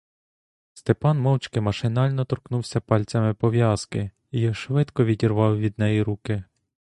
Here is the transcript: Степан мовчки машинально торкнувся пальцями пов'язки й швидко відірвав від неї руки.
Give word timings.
Степан 0.73 1.19
мовчки 1.21 1.59
машинально 1.59 2.25
торкнувся 2.25 2.81
пальцями 2.81 3.33
пов'язки 3.33 4.11
й 4.31 4.53
швидко 4.53 5.05
відірвав 5.05 5.59
від 5.59 5.79
неї 5.79 6.03
руки. 6.03 6.43